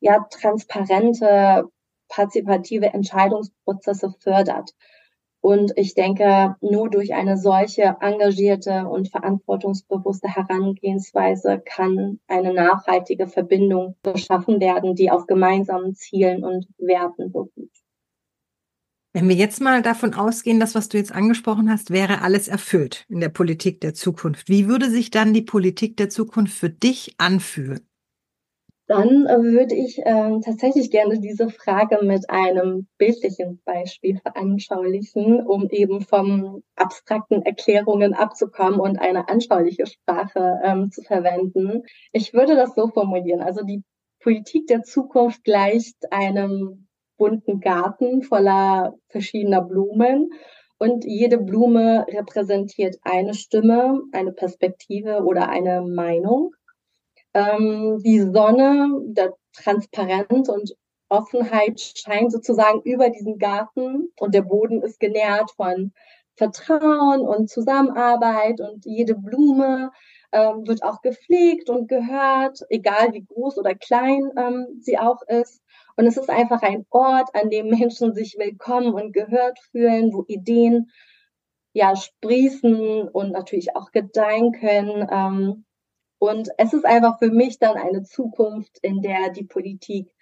ja, 0.00 0.26
transparente 0.30 1.70
partizipative 2.12 2.92
Entscheidungsprozesse 2.92 4.14
fördert. 4.20 4.74
Und 5.40 5.72
ich 5.74 5.94
denke, 5.94 6.54
nur 6.60 6.88
durch 6.88 7.14
eine 7.14 7.36
solche 7.36 7.96
engagierte 8.00 8.86
und 8.86 9.08
verantwortungsbewusste 9.08 10.28
Herangehensweise 10.28 11.60
kann 11.64 12.20
eine 12.28 12.52
nachhaltige 12.52 13.26
Verbindung 13.26 13.96
geschaffen 14.04 14.60
werden, 14.60 14.94
die 14.94 15.10
auf 15.10 15.26
gemeinsamen 15.26 15.94
Zielen 15.94 16.44
und 16.44 16.68
Werten 16.78 17.32
beruht. 17.32 17.72
Wenn 19.14 19.28
wir 19.28 19.34
jetzt 19.34 19.60
mal 19.60 19.82
davon 19.82 20.14
ausgehen, 20.14 20.60
dass 20.60 20.74
was 20.74 20.88
du 20.88 20.96
jetzt 20.96 21.12
angesprochen 21.12 21.68
hast, 21.70 21.90
wäre 21.90 22.22
alles 22.22 22.46
erfüllt 22.46 23.04
in 23.08 23.20
der 23.20 23.28
Politik 23.28 23.80
der 23.80 23.94
Zukunft. 23.94 24.48
Wie 24.48 24.68
würde 24.68 24.90
sich 24.90 25.10
dann 25.10 25.34
die 25.34 25.42
Politik 25.42 25.96
der 25.96 26.08
Zukunft 26.08 26.56
für 26.56 26.70
dich 26.70 27.16
anfühlen? 27.18 27.80
Dann 28.88 29.26
äh, 29.26 29.40
würde 29.40 29.74
ich 29.74 29.98
äh, 29.98 30.40
tatsächlich 30.44 30.90
gerne 30.90 31.20
diese 31.20 31.48
Frage 31.48 32.04
mit 32.04 32.28
einem 32.28 32.88
bildlichen 32.98 33.60
Beispiel 33.64 34.18
veranschaulichen, 34.18 35.46
um 35.46 35.68
eben 35.70 36.00
vom 36.00 36.62
abstrakten 36.74 37.42
Erklärungen 37.42 38.12
abzukommen 38.12 38.80
und 38.80 38.98
eine 38.98 39.28
anschauliche 39.28 39.86
Sprache 39.86 40.60
ähm, 40.64 40.90
zu 40.90 41.02
verwenden. 41.02 41.84
Ich 42.12 42.34
würde 42.34 42.56
das 42.56 42.74
so 42.74 42.88
formulieren. 42.88 43.40
Also 43.40 43.64
die 43.64 43.82
Politik 44.20 44.66
der 44.66 44.82
Zukunft 44.82 45.44
gleicht 45.44 46.12
einem 46.12 46.88
bunten 47.16 47.60
Garten 47.60 48.22
voller 48.22 48.94
verschiedener 49.08 49.62
Blumen. 49.62 50.30
Und 50.78 51.04
jede 51.04 51.38
Blume 51.38 52.04
repräsentiert 52.08 52.96
eine 53.02 53.34
Stimme, 53.34 54.00
eine 54.10 54.32
Perspektive 54.32 55.22
oder 55.22 55.48
eine 55.48 55.82
Meinung. 55.82 56.50
Ähm, 57.34 58.00
die 58.04 58.20
Sonne, 58.20 59.00
der 59.06 59.34
Transparenz 59.54 60.48
und 60.48 60.74
Offenheit 61.08 61.80
scheint 61.80 62.32
sozusagen 62.32 62.80
über 62.82 63.10
diesen 63.10 63.38
Garten 63.38 64.08
und 64.18 64.34
der 64.34 64.42
Boden 64.42 64.82
ist 64.82 64.98
genährt 64.98 65.50
von 65.52 65.92
Vertrauen 66.36 67.20
und 67.20 67.50
Zusammenarbeit 67.50 68.60
und 68.60 68.86
jede 68.86 69.14
Blume 69.14 69.90
ähm, 70.32 70.66
wird 70.66 70.82
auch 70.82 71.02
gepflegt 71.02 71.68
und 71.68 71.88
gehört, 71.88 72.60
egal 72.70 73.12
wie 73.12 73.24
groß 73.24 73.58
oder 73.58 73.74
klein 73.74 74.30
ähm, 74.38 74.66
sie 74.80 74.98
auch 74.98 75.20
ist. 75.28 75.60
Und 75.96 76.06
es 76.06 76.16
ist 76.16 76.30
einfach 76.30 76.62
ein 76.62 76.86
Ort, 76.88 77.28
an 77.34 77.50
dem 77.50 77.68
Menschen 77.68 78.14
sich 78.14 78.36
willkommen 78.38 78.94
und 78.94 79.12
gehört 79.12 79.58
fühlen, 79.70 80.12
wo 80.14 80.24
Ideen 80.26 80.90
ja 81.74 81.94
sprießen 81.94 83.08
und 83.08 83.32
natürlich 83.32 83.76
auch 83.76 83.92
gedeihen 83.92 84.52
können. 84.52 85.06
Ähm, 85.10 85.64
und 86.22 86.50
es 86.56 86.72
ist 86.72 86.84
einfach 86.84 87.18
für 87.18 87.32
mich 87.32 87.58
dann 87.58 87.76
eine 87.76 88.04
Zukunft, 88.04 88.78
in 88.80 89.02
der 89.02 89.30
die 89.30 89.42
Politik 89.42 90.14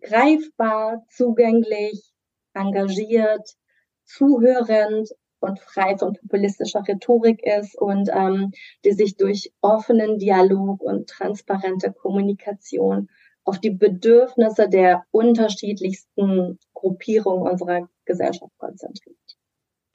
greifbar, 0.00 1.04
zugänglich, 1.10 2.12
engagiert, 2.54 3.54
zuhörend 4.02 5.10
und 5.38 5.60
frei 5.60 5.96
von 5.96 6.14
populistischer 6.14 6.82
Rhetorik 6.88 7.46
ist 7.46 7.78
und 7.78 8.10
ähm, 8.12 8.50
die 8.84 8.90
sich 8.90 9.16
durch 9.16 9.52
offenen 9.60 10.18
Dialog 10.18 10.82
und 10.82 11.08
transparente 11.08 11.92
Kommunikation 11.92 13.08
auf 13.44 13.60
die 13.60 13.70
Bedürfnisse 13.70 14.68
der 14.68 15.04
unterschiedlichsten 15.12 16.58
Gruppierungen 16.74 17.48
unserer 17.48 17.88
Gesellschaft 18.06 18.58
konzentriert. 18.58 19.27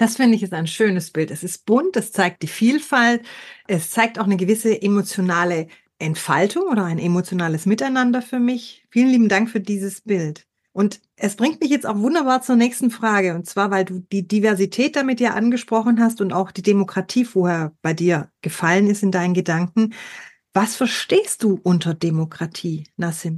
Das 0.03 0.17
finde 0.17 0.35
ich 0.35 0.43
ist 0.43 0.51
ein 0.51 0.67
schönes 0.67 1.11
Bild. 1.11 1.31
Es 1.31 1.45
ist 1.45 1.65
bunt, 1.65 1.95
es 1.95 2.11
zeigt 2.11 2.43
die 2.43 2.47
Vielfalt, 2.47 3.21
es 3.69 3.89
zeigt 3.89 4.19
auch 4.19 4.25
eine 4.25 4.35
gewisse 4.35 4.81
emotionale 4.81 5.67
Entfaltung 5.97 6.63
oder 6.63 6.83
ein 6.83 6.99
emotionales 6.99 7.65
Miteinander 7.65 8.21
für 8.21 8.39
mich. 8.39 8.85
Vielen 8.89 9.07
lieben 9.07 9.29
Dank 9.29 9.49
für 9.49 9.61
dieses 9.61 10.01
Bild. 10.01 10.45
Und 10.73 10.99
es 11.15 11.37
bringt 11.37 11.61
mich 11.61 11.69
jetzt 11.69 11.85
auch 11.85 11.99
wunderbar 11.99 12.41
zur 12.41 12.57
nächsten 12.57 12.91
Frage. 12.91 13.33
Und 13.33 13.45
zwar, 13.45 13.71
weil 13.71 13.85
du 13.85 13.99
die 13.99 14.27
Diversität 14.27 14.97
damit 14.97 15.21
ja 15.21 15.35
angesprochen 15.35 16.01
hast 16.01 16.19
und 16.19 16.33
auch 16.33 16.51
die 16.51 16.63
Demokratie 16.63 17.23
vorher 17.23 17.71
bei 17.81 17.93
dir 17.93 18.29
gefallen 18.41 18.89
ist 18.89 19.03
in 19.03 19.11
deinen 19.11 19.33
Gedanken. 19.33 19.93
Was 20.53 20.75
verstehst 20.75 21.43
du 21.43 21.61
unter 21.63 21.93
Demokratie, 21.93 22.89
Nassim? 22.97 23.37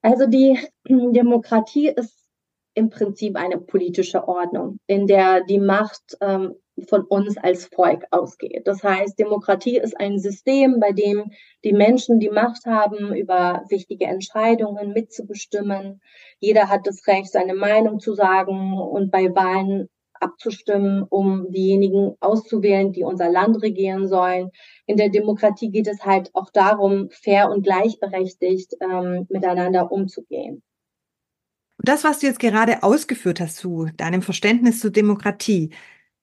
Also 0.00 0.26
die 0.26 0.58
Demokratie 0.88 1.88
ist 1.88 2.25
im 2.76 2.90
Prinzip 2.90 3.36
eine 3.36 3.58
politische 3.58 4.28
Ordnung, 4.28 4.78
in 4.86 5.06
der 5.06 5.42
die 5.42 5.58
Macht 5.58 6.16
ähm, 6.20 6.54
von 6.88 7.02
uns 7.04 7.38
als 7.38 7.70
Volk 7.74 8.04
ausgeht. 8.10 8.66
Das 8.66 8.82
heißt, 8.84 9.18
Demokratie 9.18 9.78
ist 9.78 9.98
ein 9.98 10.18
System, 10.18 10.78
bei 10.78 10.92
dem 10.92 11.32
die 11.64 11.72
Menschen 11.72 12.20
die 12.20 12.28
Macht 12.28 12.66
haben, 12.66 13.14
über 13.14 13.64
wichtige 13.70 14.04
Entscheidungen 14.04 14.92
mitzubestimmen. 14.92 16.02
Jeder 16.38 16.68
hat 16.68 16.86
das 16.86 17.06
Recht, 17.06 17.32
seine 17.32 17.54
Meinung 17.54 17.98
zu 17.98 18.12
sagen 18.12 18.78
und 18.78 19.10
bei 19.10 19.34
Wahlen 19.34 19.88
abzustimmen, 20.20 21.02
um 21.08 21.50
diejenigen 21.50 22.14
auszuwählen, 22.20 22.92
die 22.92 23.04
unser 23.04 23.30
Land 23.30 23.62
regieren 23.62 24.06
sollen. 24.06 24.50
In 24.84 24.98
der 24.98 25.08
Demokratie 25.08 25.70
geht 25.70 25.88
es 25.88 26.04
halt 26.04 26.30
auch 26.34 26.50
darum, 26.52 27.08
fair 27.10 27.50
und 27.50 27.62
gleichberechtigt 27.62 28.74
ähm, 28.82 29.26
miteinander 29.30 29.90
umzugehen. 29.90 30.62
Das, 31.78 32.04
was 32.04 32.20
du 32.20 32.26
jetzt 32.26 32.40
gerade 32.40 32.82
ausgeführt 32.82 33.40
hast 33.40 33.56
zu 33.56 33.88
deinem 33.96 34.22
Verständnis 34.22 34.80
zur 34.80 34.90
Demokratie, 34.90 35.70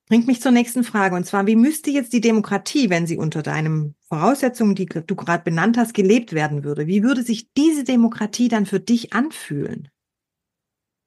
bringt 0.08 0.28
mich 0.28 0.42
zur 0.42 0.52
nächsten 0.52 0.84
Frage. 0.84 1.16
Und 1.16 1.26
zwar, 1.26 1.48
wie 1.48 1.56
müsste 1.56 1.92
jetzt 1.92 2.14
die 2.14 2.22
Demokratie, 2.22 2.90
wenn 2.90 3.08
sie 3.08 3.18
unter 3.18 3.44
deinen 3.44 3.96
Voraussetzungen, 4.10 4.76
die 4.76 4.86
du 4.86 5.16
gerade 5.16 5.44
benannt 5.44 5.78
hast, 5.78 5.94
gelebt 5.94 6.34
werden 6.34 6.64
würde? 6.64 6.88
Wie 6.88 7.04
würde 7.04 7.24
sich 7.24 7.52
diese 7.54 7.84
Demokratie 7.84 8.48
dann 8.48 8.66
für 8.66 8.80
dich 8.80 9.14
anfühlen? 9.14 9.90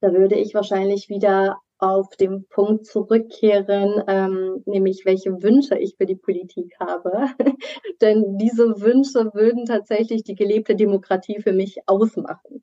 Da 0.01 0.13
würde 0.13 0.37
ich 0.37 0.55
wahrscheinlich 0.55 1.09
wieder 1.09 1.59
auf 1.79 2.17
den 2.17 2.47
Punkt 2.49 2.87
zurückkehren, 2.87 4.03
ähm, 4.07 4.63
nämlich 4.65 5.03
welche 5.05 5.43
Wünsche 5.43 5.77
ich 5.77 5.97
für 5.97 6.07
die 6.07 6.17
Politik 6.17 6.75
habe. 6.81 7.29
Denn 8.01 8.39
diese 8.39 8.81
Wünsche 8.81 9.31
würden 9.35 9.67
tatsächlich 9.67 10.23
die 10.23 10.35
gelebte 10.35 10.75
Demokratie 10.75 11.41
für 11.43 11.53
mich 11.53 11.79
ausmachen. 11.87 12.63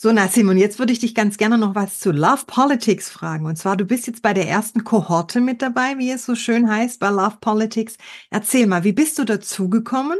So, 0.00 0.12
Nassim, 0.12 0.48
und 0.48 0.58
jetzt 0.58 0.78
würde 0.78 0.92
ich 0.92 1.00
dich 1.00 1.12
ganz 1.12 1.38
gerne 1.38 1.58
noch 1.58 1.74
was 1.74 1.98
zu 1.98 2.12
Love 2.12 2.44
Politics 2.46 3.10
fragen. 3.10 3.46
Und 3.46 3.56
zwar, 3.56 3.76
du 3.76 3.84
bist 3.84 4.06
jetzt 4.06 4.22
bei 4.22 4.32
der 4.32 4.48
ersten 4.48 4.84
Kohorte 4.84 5.40
mit 5.40 5.60
dabei, 5.60 5.98
wie 5.98 6.12
es 6.12 6.24
so 6.24 6.36
schön 6.36 6.70
heißt, 6.70 7.00
bei 7.00 7.08
Love 7.10 7.38
Politics. 7.40 7.96
Erzähl 8.30 8.68
mal, 8.68 8.84
wie 8.84 8.92
bist 8.92 9.18
du 9.18 9.24
dazugekommen? 9.24 10.16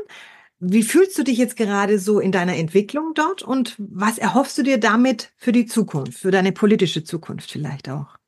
Wie 0.58 0.82
fühlst 0.82 1.16
du 1.16 1.23
dich 1.23 1.38
jetzt 1.38 1.56
gerade 1.56 2.00
so 2.00 2.18
in 2.18 2.32
deiner 2.32 2.56
Entwicklung 2.56 3.12
dort 3.14 3.42
und 3.42 3.76
was 3.78 4.18
erhoffst 4.18 4.58
du 4.58 4.64
dir 4.64 4.78
damit 4.80 5.32
für 5.37 5.52
die 5.52 5.66
Zukunft, 5.66 6.18
für 6.18 6.32
deine 6.32 6.50
politische 6.50 7.04
Zukunft 7.04 7.52
vielleicht 7.52 7.88
auch? 7.88 8.18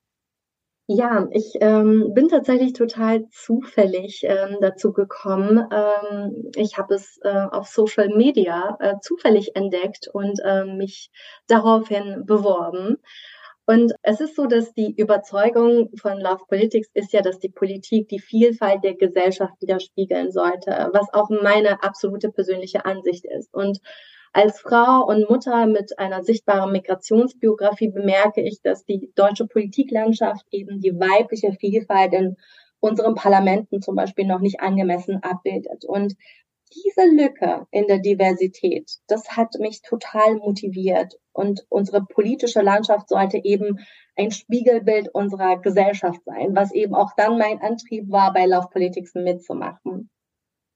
Ja, 0.93 1.29
ich 1.31 1.53
ähm, 1.61 2.15
bin 2.15 2.27
tatsächlich 2.27 2.73
total 2.73 3.29
zufällig 3.29 4.23
ähm, 4.25 4.57
dazu 4.61 4.93
gekommen. 4.93 5.65
Ähm, 5.71 6.51
ich 6.57 6.79
habe 6.79 6.95
es 6.95 7.21
äh, 7.23 7.47
auf 7.53 7.69
Social 7.69 8.09
Media 8.09 8.77
äh, 8.81 8.95
zufällig 9.01 9.55
entdeckt 9.55 10.09
und 10.13 10.41
äh, 10.43 10.65
mich 10.65 11.13
daraufhin 11.47 12.27
beworben. 12.27 12.97
Und 13.67 13.93
es 14.03 14.21
ist 14.21 14.35
so, 14.35 14.47
dass 14.47 14.75
die 14.75 14.93
Überzeugung 14.97 15.91
von 15.97 16.19
Love 16.19 16.43
Politics 16.49 16.89
ist 16.95 17.13
ja, 17.13 17.23
dass 17.23 17.39
die 17.39 17.51
Politik 17.51 18.09
die 18.09 18.19
Vielfalt 18.19 18.83
der 18.83 18.97
Gesellschaft 18.97 19.55
widerspiegeln 19.61 20.33
sollte, 20.33 20.91
was 20.93 21.07
auch 21.13 21.31
meine 21.31 21.85
absolute 21.85 22.33
persönliche 22.33 22.85
Ansicht 22.85 23.25
ist. 23.27 23.55
Und 23.55 23.79
als 24.33 24.61
Frau 24.61 25.05
und 25.07 25.29
Mutter 25.29 25.67
mit 25.67 25.99
einer 25.99 26.23
sichtbaren 26.23 26.71
Migrationsbiografie 26.73 27.89
bemerke 27.89 28.43
ich, 28.43 28.63
dass 28.63 28.85
die 28.85 29.11
deutsche 29.15 29.47
Politiklandschaft 29.47 30.47
eben 30.53 30.81
die 30.81 30.95
weibliche 30.95 31.53
Vielfalt 31.53 32.13
in 32.13 32.37
unseren 32.79 33.15
Parlamenten 33.15 33.83
zum 33.83 33.97
Beispiel 33.97 34.27
noch 34.27 34.41
nicht 34.41 34.61
angemessen 34.61 35.23
abbildet. 35.23 35.85
Und 35.85 36.15
diese 36.73 37.07
Lücke 37.09 37.67
in 37.73 37.89
der 37.89 37.99
Diversität, 37.99 38.99
das 39.09 39.37
hat 39.37 39.55
mich 39.59 39.83
total 39.83 40.37
motiviert. 40.37 41.19
Und 41.33 41.67
unsere 41.69 42.05
politische 42.05 42.63
Landschaft 42.63 43.09
sollte 43.09 43.41
eben 43.43 43.81
ein 44.17 44.31
Spiegelbild 44.31 45.09
unserer 45.13 45.59
Gesellschaft 45.59 46.21
sein, 46.25 46.55
was 46.55 46.73
eben 46.73 46.95
auch 46.95 47.11
dann 47.17 47.39
mein 47.39 47.61
Antrieb 47.61 48.11
war, 48.11 48.33
bei 48.33 48.47
Love 48.47 48.69
Politics 48.71 49.15
mitzumachen. 49.15 50.09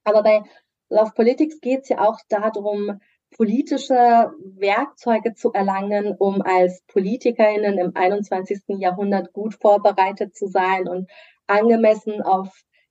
Aber 0.03 0.25
bei 0.25 0.43
Love 0.91 1.13
Politics 1.15 1.61
geht 1.61 1.83
es 1.83 1.89
ja 1.91 2.01
auch 2.01 2.19
darum, 2.29 3.01
politische 3.37 4.33
Werkzeuge 4.57 5.35
zu 5.35 5.53
erlangen, 5.53 6.15
um 6.19 6.41
als 6.43 6.83
Politikerinnen 6.87 7.79
im 7.79 7.93
21. 7.95 8.63
Jahrhundert 8.79 9.33
gut 9.33 9.55
vorbereitet 9.55 10.37
zu 10.37 10.47
sein 10.47 10.89
und 10.89 11.11
angemessen 11.47 12.23
auf 12.23 12.49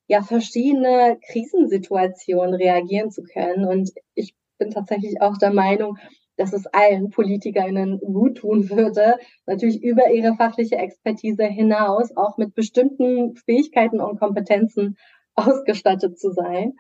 ja 0.08 0.22
verschiedene 0.22 1.18
Krisensituationen 1.32 2.54
reagieren 2.54 3.10
zu 3.10 3.24
können. 3.24 3.66
Und 3.66 3.92
ich 4.16 4.36
bin 4.58 4.72
tatsächlich 4.72 5.22
auch 5.22 5.38
der 5.38 5.54
Meinung, 5.54 5.98
dass 6.36 6.52
es 6.54 6.66
allen 6.68 7.10
Politikerinnen 7.10 8.00
gut 8.00 8.40
tun 8.40 8.70
würde, 8.70 9.18
natürlich 9.46 9.82
über 9.82 10.12
ihre 10.12 10.36
fachliche 10.36 10.76
Expertise 10.76 11.46
hinaus 11.46 12.16
auch 12.18 12.38
mit 12.38 12.56
bestimmten 12.56 13.36
Fähigkeiten 13.36 14.02
und 14.02 14.20
Kompetenzen 14.20 14.98
ausgestattet 15.36 16.20
zu 16.20 16.32
sein. 16.32 16.74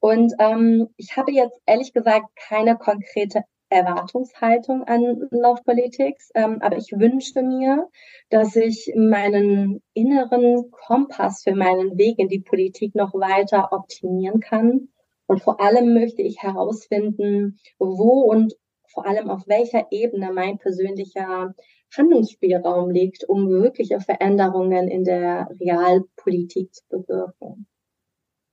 Und 0.00 0.34
ähm, 0.38 0.88
ich 0.96 1.16
habe 1.16 1.32
jetzt 1.32 1.58
ehrlich 1.66 1.92
gesagt 1.92 2.26
keine 2.36 2.76
konkrete 2.76 3.44
Erwartungshaltung 3.68 4.84
an 4.84 5.28
Love 5.30 5.62
Politics, 5.64 6.30
ähm, 6.34 6.58
aber 6.60 6.76
ich 6.76 6.92
wünsche 6.92 7.42
mir, 7.42 7.88
dass 8.30 8.54
ich 8.54 8.92
meinen 8.94 9.82
inneren 9.92 10.70
Kompass 10.70 11.42
für 11.42 11.54
meinen 11.54 11.98
Weg 11.98 12.18
in 12.18 12.28
die 12.28 12.40
Politik 12.40 12.94
noch 12.94 13.12
weiter 13.14 13.72
optimieren 13.72 14.40
kann. 14.40 14.88
Und 15.26 15.42
vor 15.42 15.60
allem 15.60 15.94
möchte 15.94 16.22
ich 16.22 16.42
herausfinden, 16.42 17.58
wo 17.78 18.20
und 18.30 18.54
vor 18.86 19.06
allem 19.06 19.30
auf 19.30 19.48
welcher 19.48 19.88
Ebene 19.90 20.32
mein 20.32 20.58
persönlicher 20.58 21.54
Handlungsspielraum 21.96 22.90
liegt, 22.90 23.28
um 23.28 23.48
wirkliche 23.48 24.00
Veränderungen 24.00 24.88
in 24.88 25.04
der 25.04 25.48
Realpolitik 25.60 26.72
zu 26.72 26.84
bewirken. 26.88 27.66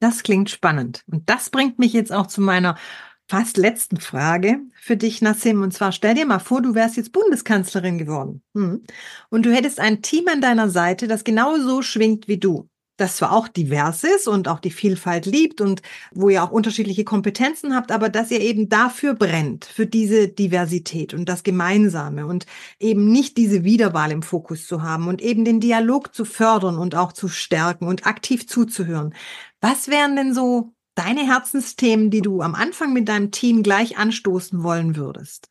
Das 0.04 0.22
klingt 0.22 0.50
spannend. 0.50 1.06
Und 1.10 1.30
das 1.30 1.50
bringt 1.50 1.80
mich 1.80 1.94
jetzt 1.94 2.12
auch 2.12 2.28
zu 2.28 2.42
meiner 2.42 2.76
fast 3.30 3.56
letzten 3.56 4.02
Frage 4.02 4.60
für 4.76 4.98
dich, 4.98 5.22
Nassim. 5.22 5.62
Und 5.62 5.74
zwar 5.74 5.94
stell 5.94 6.14
dir 6.14 6.26
mal 6.26 6.40
vor, 6.40 6.62
du 6.62 6.76
wärst 6.76 6.98
jetzt 6.98 7.14
Bundeskanzlerin 7.14 7.98
geworden. 7.98 8.44
Hm. 8.54 8.84
Und 9.30 9.46
du 9.46 9.54
hättest 9.54 9.80
ein 9.80 10.02
Team 10.02 10.28
an 10.28 10.42
deiner 10.42 10.70
Seite, 10.70 11.08
das 11.08 11.24
genau 11.24 11.58
so 11.58 11.82
schwingt 11.82 12.28
wie 12.28 12.38
du. 12.38 12.68
Das 12.98 13.16
zwar 13.16 13.32
auch 13.32 13.48
divers 13.48 14.04
ist 14.04 14.28
und 14.28 14.48
auch 14.48 14.60
die 14.60 14.70
Vielfalt 14.70 15.26
liebt 15.26 15.62
und 15.62 15.82
wo 16.12 16.30
ihr 16.30 16.44
auch 16.44 16.52
unterschiedliche 16.52 17.04
Kompetenzen 17.04 17.74
habt, 17.74 17.92
aber 17.92 18.08
dass 18.10 18.30
ihr 18.30 18.40
eben 18.40 18.70
dafür 18.70 19.16
brennt, 19.16 19.66
für 19.66 19.88
diese 19.88 20.28
Diversität 20.28 21.16
und 21.16 21.28
das 21.28 21.42
Gemeinsame 21.42 22.28
und 22.28 22.46
eben 22.80 23.12
nicht 23.12 23.38
diese 23.38 23.64
Wiederwahl 23.64 24.12
im 24.12 24.22
Fokus 24.22 24.68
zu 24.68 24.84
haben 24.84 25.08
und 25.08 25.24
eben 25.24 25.44
den 25.44 25.60
Dialog 25.60 26.14
zu 26.14 26.24
fördern 26.24 26.78
und 26.78 26.94
auch 26.94 27.14
zu 27.14 27.30
stärken 27.30 27.88
und 27.88 28.06
aktiv 28.06 28.48
zuzuhören. 28.48 29.16
Was 29.64 29.88
wären 29.88 30.18
denn 30.18 30.34
so 30.34 30.74
deine 30.94 31.22
Herzensthemen, 31.22 32.10
die 32.10 32.20
du 32.20 32.42
am 32.42 32.54
Anfang 32.54 32.92
mit 32.92 33.08
deinem 33.08 33.32
Team 33.32 33.64
gleich 33.64 33.98
anstoßen 33.98 34.62
wollen 34.62 34.98
würdest? 34.98 35.50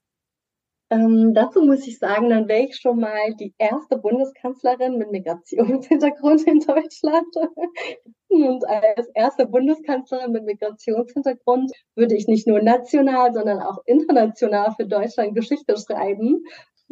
Ähm, 0.91 1.33
dazu 1.33 1.63
muss 1.63 1.87
ich 1.87 1.99
sagen, 1.99 2.29
dann 2.29 2.47
wäre 2.47 2.67
ich 2.67 2.77
schon 2.77 3.01
mal 3.01 3.35
die 3.41 3.55
erste 3.57 3.97
Bundeskanzlerin 3.97 4.99
mit 4.99 5.11
Migrationshintergrund 5.11 6.43
in 6.47 6.61
Deutschland. 6.61 7.35
Und 8.29 8.69
als 8.69 9.09
erste 9.15 9.47
Bundeskanzlerin 9.47 10.33
mit 10.33 10.45
Migrationshintergrund 10.45 11.73
würde 11.95 12.15
ich 12.15 12.29
nicht 12.29 12.47
nur 12.47 12.61
national, 12.61 13.33
sondern 13.33 13.61
auch 13.61 13.79
international 13.87 14.75
für 14.77 14.87
Deutschland 14.87 15.35
Geschichte 15.35 15.75
schreiben. 15.79 16.45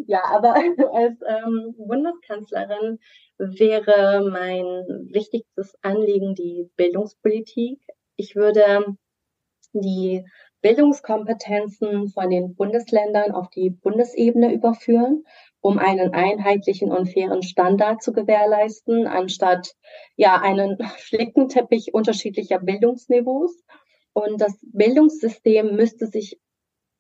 Ja, 0.07 0.23
aber 0.25 0.55
als 0.95 1.21
ähm, 1.27 1.75
Bundeskanzlerin 1.77 2.99
wäre 3.39 4.29
mein 4.31 5.09
wichtigstes 5.13 5.75
Anliegen 5.83 6.35
die 6.35 6.69
Bildungspolitik. 6.77 7.81
Ich 8.17 8.37
würde 8.37 8.97
die 9.73 10.25
Bildungskompetenzen 10.63 12.09
von 12.09 12.29
den 12.31 12.55
Bundesländern 12.55 13.33
auf 13.33 13.49
die 13.51 13.71
Bundesebene 13.71 14.53
überführen, 14.53 15.25
um 15.61 15.79
einen 15.79 16.13
einheitlichen 16.13 16.93
und 16.93 17.07
fairen 17.07 17.43
Standard 17.43 18.03
zu 18.03 18.13
gewährleisten, 18.13 19.07
anstatt 19.07 19.75
ja 20.17 20.41
einen 20.41 20.79
Flickenteppich 20.99 21.95
unterschiedlicher 21.95 22.59
Bildungsniveaus. 22.59 23.63
Und 24.13 24.41
das 24.41 24.59
Bildungssystem 24.63 25.77
müsste 25.77 26.07
sich 26.07 26.39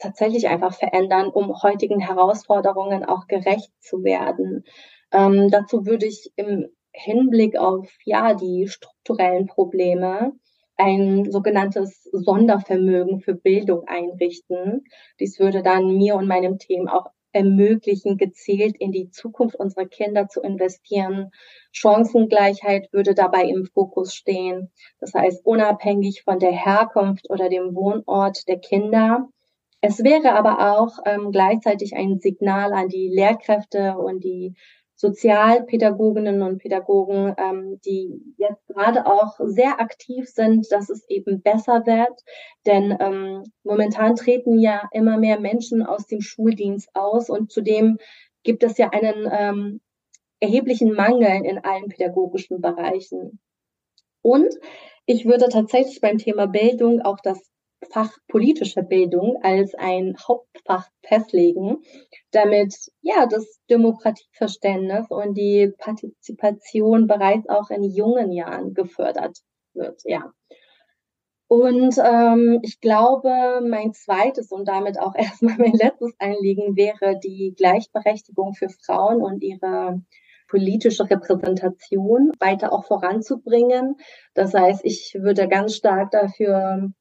tatsächlich 0.00 0.48
einfach 0.48 0.74
verändern, 0.74 1.28
um 1.28 1.62
heutigen 1.62 2.00
Herausforderungen 2.00 3.04
auch 3.04 3.26
gerecht 3.26 3.70
zu 3.80 4.02
werden. 4.02 4.64
Ähm, 5.12 5.50
dazu 5.50 5.86
würde 5.86 6.06
ich 6.06 6.32
im 6.36 6.68
Hinblick 6.92 7.56
auf 7.56 7.88
ja 8.04 8.34
die 8.34 8.66
strukturellen 8.68 9.46
Probleme 9.46 10.32
ein 10.76 11.30
sogenanntes 11.30 12.08
Sondervermögen 12.12 13.20
für 13.20 13.34
Bildung 13.34 13.86
einrichten. 13.86 14.84
Dies 15.20 15.38
würde 15.38 15.62
dann 15.62 15.96
mir 15.96 16.16
und 16.16 16.26
meinem 16.26 16.58
Team 16.58 16.88
auch 16.88 17.06
ermöglichen, 17.32 18.16
gezielt 18.16 18.76
in 18.78 18.90
die 18.90 19.10
Zukunft 19.10 19.54
unserer 19.56 19.86
Kinder 19.86 20.28
zu 20.28 20.40
investieren. 20.40 21.30
Chancengleichheit 21.70 22.92
würde 22.92 23.14
dabei 23.14 23.44
im 23.44 23.66
Fokus 23.66 24.14
stehen. 24.14 24.70
Das 24.98 25.14
heißt, 25.14 25.44
unabhängig 25.44 26.22
von 26.22 26.38
der 26.38 26.52
Herkunft 26.52 27.30
oder 27.30 27.48
dem 27.48 27.74
Wohnort 27.74 28.48
der 28.48 28.58
Kinder. 28.58 29.28
Es 29.82 30.04
wäre 30.04 30.32
aber 30.34 30.78
auch 30.78 30.98
ähm, 31.06 31.32
gleichzeitig 31.32 31.96
ein 31.96 32.18
Signal 32.20 32.72
an 32.72 32.88
die 32.88 33.08
Lehrkräfte 33.08 33.96
und 33.96 34.22
die 34.22 34.54
Sozialpädagoginnen 34.94 36.42
und 36.42 36.58
Pädagogen, 36.58 37.34
ähm, 37.38 37.80
die 37.86 38.34
jetzt 38.36 38.66
gerade 38.66 39.06
auch 39.06 39.40
sehr 39.40 39.80
aktiv 39.80 40.28
sind, 40.28 40.70
dass 40.70 40.90
es 40.90 41.08
eben 41.08 41.40
besser 41.40 41.86
wird. 41.86 42.20
Denn 42.66 42.94
ähm, 43.00 43.44
momentan 43.64 44.14
treten 44.16 44.58
ja 44.58 44.82
immer 44.92 45.16
mehr 45.16 45.40
Menschen 45.40 45.82
aus 45.82 46.06
dem 46.06 46.20
Schuldienst 46.20 46.90
aus 46.92 47.30
und 47.30 47.50
zudem 47.50 47.96
gibt 48.42 48.62
es 48.62 48.76
ja 48.76 48.90
einen 48.90 49.26
ähm, 49.32 49.80
erheblichen 50.40 50.92
Mangel 50.92 51.46
in 51.46 51.64
allen 51.64 51.88
pädagogischen 51.88 52.60
Bereichen. 52.60 53.40
Und 54.20 54.54
ich 55.06 55.24
würde 55.24 55.48
tatsächlich 55.48 56.02
beim 56.02 56.18
Thema 56.18 56.46
Bildung 56.46 57.00
auch 57.00 57.20
das 57.22 57.49
Fach 57.88 58.12
politische 58.28 58.82
Bildung 58.82 59.38
als 59.42 59.74
ein 59.74 60.14
Hauptfach 60.28 60.88
festlegen, 61.02 61.78
damit 62.30 62.74
ja 63.00 63.26
das 63.26 63.60
Demokratieverständnis 63.70 65.06
und 65.10 65.34
die 65.34 65.72
Partizipation 65.78 67.06
bereits 67.06 67.48
auch 67.48 67.70
in 67.70 67.82
jungen 67.82 68.32
Jahren 68.32 68.74
gefördert 68.74 69.38
wird. 69.74 70.02
Ja. 70.04 70.32
Und 71.48 71.98
ähm, 71.98 72.60
ich 72.62 72.80
glaube, 72.80 73.60
mein 73.66 73.92
zweites 73.92 74.52
und 74.52 74.68
damit 74.68 75.00
auch 75.00 75.14
erstmal 75.16 75.56
mein 75.56 75.72
letztes 75.72 76.12
Anliegen 76.20 76.76
wäre 76.76 77.18
die 77.18 77.54
Gleichberechtigung 77.56 78.54
für 78.54 78.68
Frauen 78.68 79.20
und 79.20 79.42
ihre 79.42 80.00
politische 80.46 81.08
Repräsentation 81.08 82.32
weiter 82.38 82.72
auch 82.72 82.84
voranzubringen. 82.84 83.96
Das 84.34 84.52
heißt, 84.54 84.82
ich 84.84 85.16
würde 85.18 85.48
ganz 85.48 85.74
stark 85.74 86.10
dafür 86.10 86.92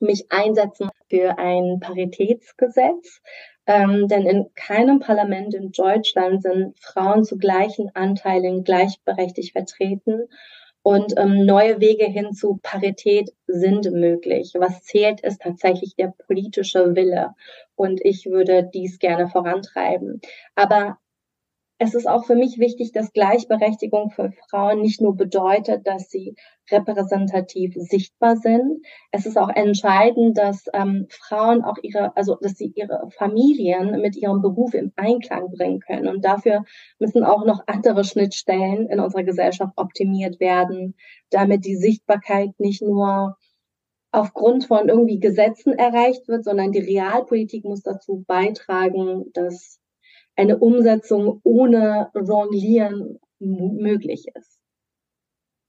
mich 0.00 0.26
einsetzen 0.30 0.90
für 1.08 1.38
ein 1.38 1.80
Paritätsgesetz. 1.80 3.20
Ähm, 3.66 4.06
denn 4.06 4.26
in 4.26 4.46
keinem 4.54 5.00
Parlament 5.00 5.54
in 5.54 5.72
Deutschland 5.72 6.42
sind 6.42 6.78
Frauen 6.78 7.24
zu 7.24 7.36
gleichen 7.36 7.90
Anteilen 7.94 8.62
gleichberechtigt 8.62 9.52
vertreten. 9.52 10.28
Und 10.82 11.14
ähm, 11.16 11.44
neue 11.44 11.80
Wege 11.80 12.04
hin 12.04 12.32
zu 12.32 12.60
Parität 12.62 13.32
sind 13.48 13.90
möglich. 13.90 14.52
Was 14.56 14.84
zählt, 14.84 15.20
ist 15.20 15.42
tatsächlich 15.42 15.96
der 15.96 16.14
politische 16.26 16.94
Wille. 16.94 17.34
Und 17.74 18.00
ich 18.04 18.26
würde 18.26 18.70
dies 18.72 19.00
gerne 19.00 19.26
vorantreiben. 19.28 20.20
Aber 20.54 20.98
es 21.78 21.94
ist 21.94 22.08
auch 22.08 22.24
für 22.24 22.36
mich 22.36 22.58
wichtig, 22.58 22.92
dass 22.92 23.12
Gleichberechtigung 23.12 24.10
für 24.10 24.32
Frauen 24.48 24.80
nicht 24.80 25.02
nur 25.02 25.14
bedeutet, 25.14 25.86
dass 25.86 26.08
sie 26.08 26.34
repräsentativ 26.70 27.74
sichtbar 27.76 28.36
sind. 28.36 28.84
Es 29.12 29.26
ist 29.26 29.36
auch 29.36 29.50
entscheidend, 29.50 30.38
dass 30.38 30.64
ähm, 30.72 31.06
Frauen 31.10 31.62
auch 31.62 31.76
ihre, 31.82 32.16
also 32.16 32.36
dass 32.40 32.54
sie 32.54 32.72
ihre 32.74 33.10
Familien 33.10 34.00
mit 34.00 34.16
ihrem 34.16 34.40
Beruf 34.40 34.72
im 34.72 34.92
Einklang 34.96 35.50
bringen 35.50 35.80
können. 35.80 36.08
Und 36.08 36.24
dafür 36.24 36.64
müssen 36.98 37.24
auch 37.24 37.44
noch 37.44 37.62
andere 37.66 38.04
Schnittstellen 38.04 38.88
in 38.88 38.98
unserer 38.98 39.24
Gesellschaft 39.24 39.74
optimiert 39.76 40.40
werden, 40.40 40.94
damit 41.30 41.66
die 41.66 41.76
Sichtbarkeit 41.76 42.58
nicht 42.58 42.80
nur 42.80 43.36
aufgrund 44.12 44.64
von 44.64 44.88
irgendwie 44.88 45.20
Gesetzen 45.20 45.74
erreicht 45.74 46.26
wird, 46.26 46.44
sondern 46.44 46.72
die 46.72 46.80
Realpolitik 46.80 47.64
muss 47.64 47.82
dazu 47.82 48.24
beitragen, 48.26 49.26
dass 49.34 49.78
eine 50.36 50.58
Umsetzung 50.58 51.40
ohne 51.42 52.10
Jonglieren 52.14 53.18
möglich 53.38 54.26
ist. 54.34 54.56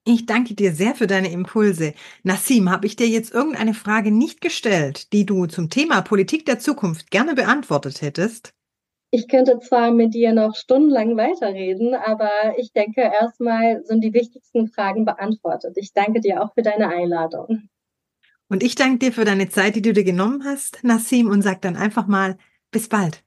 Ich 0.06 0.26
danke 0.26 0.54
dir 0.54 0.72
sehr 0.72 0.96
für 0.96 1.08
deine 1.08 1.30
Impulse. 1.32 1.94
Nassim, 2.24 2.72
habe 2.72 2.86
ich 2.86 2.96
dir 2.96 3.08
jetzt 3.10 3.34
irgendeine 3.34 3.74
Frage 3.74 4.10
nicht 4.10 4.40
gestellt, 4.40 5.12
die 5.12 5.26
du 5.26 5.48
zum 5.48 5.70
Thema 5.70 6.02
Politik 6.02 6.46
der 6.46 6.60
Zukunft 6.60 7.12
gerne 7.12 7.36
beantwortet 7.36 8.02
hättest? 8.02 8.54
Ich 9.12 9.28
könnte 9.28 9.60
zwar 9.60 9.92
mit 9.92 10.14
dir 10.14 10.34
noch 10.34 10.56
stundenlang 10.56 11.18
weiterreden, 11.18 11.94
aber 11.94 12.30
ich 12.58 12.72
denke, 12.72 13.02
erstmal 13.02 13.84
sind 13.86 14.02
die 14.02 14.14
wichtigsten 14.14 14.68
Fragen 14.68 15.04
beantwortet. 15.04 15.76
Ich 15.76 15.92
danke 15.94 16.22
dir 16.22 16.42
auch 16.42 16.54
für 16.54 16.62
deine 16.62 16.88
Einladung. 16.88 17.70
Und 18.50 18.64
ich 18.64 18.76
danke 18.76 19.00
dir 19.00 19.12
für 19.12 19.26
deine 19.26 19.50
Zeit, 19.50 19.76
die 19.76 19.82
du 19.82 19.92
dir 19.92 20.06
genommen 20.06 20.46
hast, 20.46 20.84
Nassim, 20.84 21.30
und 21.30 21.42
sag 21.42 21.62
dann 21.62 21.76
einfach 21.76 22.08
mal 22.08 22.38
bis 22.72 22.88
bald. 22.88 23.27